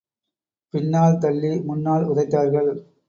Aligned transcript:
பின்னால் 0.73 1.17
தள்ளி, 1.17 1.51
முன்னால் 1.61 2.07
உதைத்தார்கள். 2.09 2.71